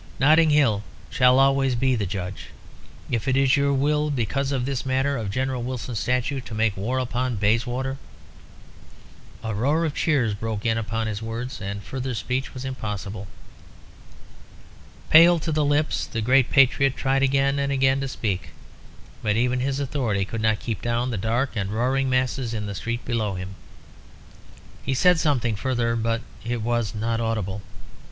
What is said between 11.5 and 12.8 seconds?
and further speech was